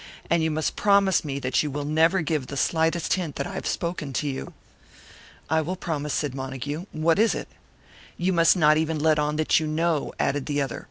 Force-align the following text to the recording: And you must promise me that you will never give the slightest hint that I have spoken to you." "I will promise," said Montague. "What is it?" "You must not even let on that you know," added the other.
And 0.31 0.41
you 0.41 0.49
must 0.49 0.75
promise 0.75 1.23
me 1.23 1.37
that 1.41 1.61
you 1.61 1.69
will 1.69 1.85
never 1.85 2.23
give 2.23 2.47
the 2.47 2.57
slightest 2.57 3.13
hint 3.13 3.35
that 3.35 3.45
I 3.45 3.53
have 3.53 3.67
spoken 3.67 4.13
to 4.13 4.27
you." 4.27 4.53
"I 5.47 5.61
will 5.61 5.75
promise," 5.75 6.11
said 6.15 6.33
Montague. 6.33 6.87
"What 6.91 7.19
is 7.19 7.35
it?" 7.35 7.47
"You 8.17 8.33
must 8.33 8.57
not 8.57 8.77
even 8.77 8.97
let 8.97 9.19
on 9.19 9.35
that 9.35 9.59
you 9.59 9.67
know," 9.67 10.11
added 10.19 10.47
the 10.47 10.59
other. 10.59 10.79